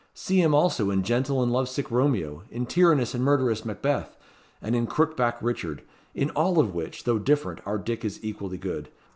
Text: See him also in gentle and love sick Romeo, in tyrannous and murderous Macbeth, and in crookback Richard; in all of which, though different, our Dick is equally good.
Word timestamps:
See 0.15 0.41
him 0.41 0.55
also 0.55 0.89
in 0.89 1.03
gentle 1.03 1.43
and 1.43 1.51
love 1.51 1.69
sick 1.69 1.91
Romeo, 1.91 2.41
in 2.49 2.65
tyrannous 2.65 3.13
and 3.13 3.23
murderous 3.23 3.63
Macbeth, 3.63 4.17
and 4.59 4.75
in 4.75 4.87
crookback 4.87 5.37
Richard; 5.43 5.83
in 6.15 6.31
all 6.31 6.57
of 6.57 6.73
which, 6.73 7.03
though 7.03 7.19
different, 7.19 7.61
our 7.67 7.77
Dick 7.77 8.03
is 8.03 8.19
equally 8.23 8.57
good. 8.57 8.89